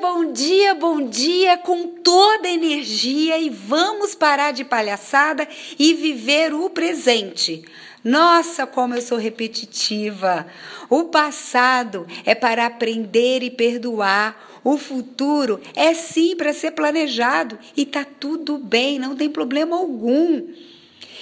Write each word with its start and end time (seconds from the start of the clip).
bom 0.00 0.32
dia, 0.32 0.74
bom 0.74 1.06
dia 1.06 1.58
com 1.58 1.86
toda 1.86 2.48
a 2.48 2.50
energia 2.50 3.38
e 3.38 3.50
vamos 3.50 4.14
parar 4.14 4.50
de 4.50 4.64
palhaçada 4.64 5.46
e 5.78 5.92
viver 5.92 6.54
o 6.54 6.70
presente. 6.70 7.62
Nossa, 8.02 8.66
como 8.66 8.94
eu 8.94 9.02
sou 9.02 9.18
repetitiva. 9.18 10.46
O 10.88 11.04
passado 11.04 12.06
é 12.24 12.34
para 12.34 12.64
aprender 12.64 13.42
e 13.42 13.50
perdoar. 13.50 14.60
O 14.64 14.78
futuro 14.78 15.60
é 15.74 15.92
sim 15.92 16.34
para 16.34 16.54
ser 16.54 16.70
planejado 16.70 17.58
e 17.76 17.84
tá 17.84 18.02
tudo 18.02 18.56
bem, 18.56 18.98
não 18.98 19.14
tem 19.14 19.28
problema 19.28 19.76
algum. 19.76 20.48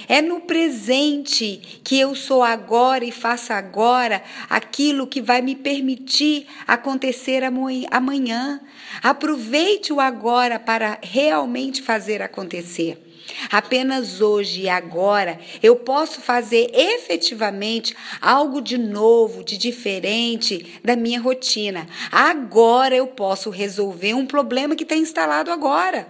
É 0.08 0.22
no 0.22 0.40
presente 0.40 1.80
que 1.84 1.98
eu 1.98 2.14
sou 2.14 2.42
agora 2.42 3.04
e 3.04 3.12
faço 3.12 3.52
agora 3.52 4.22
aquilo 4.48 5.06
que 5.06 5.20
vai 5.20 5.43
me 5.43 5.54
permitir 5.54 6.46
acontecer 6.66 7.43
amanhã. 7.44 8.61
Aproveite 9.02 9.93
o 9.93 10.00
agora 10.00 10.58
para 10.58 10.98
realmente 11.03 11.82
fazer 11.82 12.22
acontecer. 12.22 13.04
Apenas 13.50 14.20
hoje 14.20 14.62
e 14.62 14.68
agora 14.68 15.39
eu 15.62 15.76
posso 15.76 16.20
fazer 16.20 16.70
efetivamente 16.72 17.95
algo 18.20 18.61
de 18.61 18.79
novo, 18.79 19.45
de 19.45 19.58
diferente 19.58 20.81
da 20.82 20.96
minha 20.96 21.20
rotina. 21.20 21.86
Agora 22.11 22.96
eu 22.96 23.06
posso 23.06 23.50
resolver 23.50 24.14
um 24.14 24.26
problema 24.26 24.75
que 24.75 24.82
está 24.82 24.96
instalado 24.96 25.50
agora. 25.50 26.08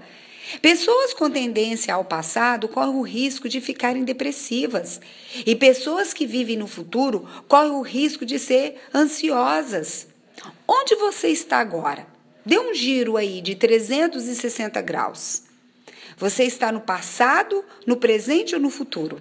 Pessoas 0.63 1.13
com 1.13 1.31
tendência 1.31 1.95
ao 1.95 2.05
passado 2.05 2.69
correm 2.69 2.95
o 2.95 3.03
risco 3.03 3.49
de 3.49 3.61
ficarem 3.61 4.05
depressivas. 4.05 5.01
E 5.47 5.55
pessoas 5.55 6.15
que 6.15 6.27
vivem 6.27 6.57
no 6.57 6.67
futuro 6.67 7.29
correm 7.47 7.73
o 7.73 7.83
risco 7.83 8.25
de 8.25 8.39
ser 8.39 8.81
ansiosas. 8.95 10.09
Onde 10.67 10.95
você 10.97 11.29
está 11.29 11.59
agora? 11.59 12.07
Dê 12.45 12.59
um 12.59 12.73
giro 12.73 13.17
aí 13.17 13.41
de 13.41 13.55
360 13.55 14.81
graus. 14.81 15.43
Você 16.17 16.45
está 16.45 16.73
no 16.73 16.81
passado, 16.81 17.65
no 17.87 17.97
presente 17.97 18.55
ou 18.55 18.61
no 18.61 18.71
futuro? 18.71 19.21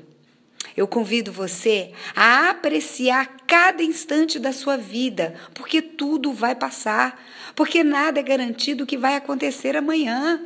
Eu 0.76 0.88
convido 0.88 1.32
você 1.32 1.92
a 2.16 2.52
apreciar 2.52 3.38
cada 3.46 3.84
instante 3.84 4.40
da 4.40 4.54
sua 4.54 4.78
vida, 4.78 5.36
porque 5.54 5.82
tudo 5.82 6.32
vai 6.32 6.56
passar, 6.56 7.22
porque 7.56 7.84
nada 7.84 8.20
é 8.20 8.24
garantido 8.24 8.86
que 8.86 8.98
vai 8.98 9.16
acontecer 9.16 9.76
amanhã. 9.76 10.40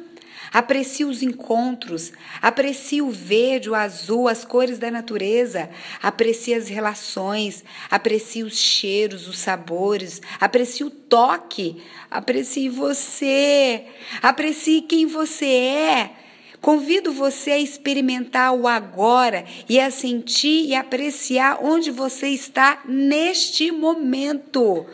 Aprecie 0.54 1.06
os 1.06 1.24
encontros, 1.24 2.12
aprecie 2.42 3.02
o 3.02 3.10
verde, 3.10 3.70
o 3.70 3.76
azul, 3.76 4.28
as 4.28 4.44
cores 4.44 4.78
da 4.78 4.92
natureza, 4.92 5.70
aprecie 6.04 6.54
as 6.54 6.68
relações, 6.68 7.64
aprecie 7.90 8.44
os 8.44 8.58
cheiros, 8.58 9.30
os 9.30 9.38
sabores, 9.38 10.22
aprecie 10.42 10.86
o 10.86 10.90
toque, 10.90 11.82
aprecie 12.10 12.68
você, 12.68 13.86
aprecie 14.22 14.82
quem 14.82 15.06
você 15.06 15.46
é. 15.46 16.12
Convido 16.60 17.14
você 17.14 17.52
a 17.52 17.58
experimentar 17.58 18.54
o 18.54 18.68
agora 18.68 19.46
e 19.70 19.80
a 19.80 19.90
sentir 19.90 20.68
e 20.68 20.76
apreciar 20.76 21.60
onde 21.64 21.90
você 21.90 22.28
está 22.28 22.82
neste 22.86 23.72
momento. 23.72 24.86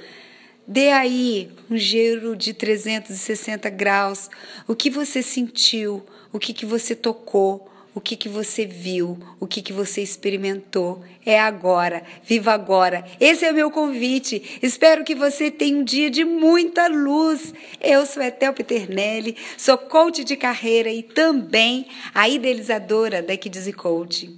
Dê 0.68 0.90
aí 0.92 1.50
um 1.72 1.78
giro 1.78 2.36
de 2.36 2.54
360 2.54 3.70
graus. 3.70 4.30
O 4.68 4.76
que 4.76 4.90
você 4.90 5.24
sentiu? 5.24 6.06
O 6.34 6.38
que, 6.38 6.54
que 6.54 6.66
você 6.66 6.94
tocou? 6.94 7.70
O 7.96 8.02
que, 8.02 8.18
que 8.18 8.28
você 8.28 8.66
viu? 8.66 9.18
O 9.40 9.48
que, 9.48 9.62
que 9.62 9.72
você 9.72 10.02
experimentou? 10.02 11.02
É 11.26 11.40
agora. 11.40 12.04
Viva 12.22 12.52
agora. 12.52 13.06
Esse 13.18 13.46
é 13.46 13.52
o 13.52 13.56
meu 13.56 13.72
convite. 13.72 14.60
Espero 14.62 15.06
que 15.06 15.16
você 15.16 15.50
tenha 15.50 15.78
um 15.78 15.86
dia 15.86 16.12
de 16.12 16.26
muita 16.26 16.88
luz. 16.88 17.54
Eu 17.80 18.06
sou 18.06 18.22
Etel 18.22 18.54
Peternelli, 18.54 19.38
sou 19.58 19.78
coach 19.78 20.26
de 20.26 20.36
carreira 20.36 20.92
e 20.92 21.02
também 21.02 21.88
a 22.14 22.28
idealizadora 22.28 23.24
da 23.24 23.38
Kids 23.38 23.74
Coach. 23.74 24.38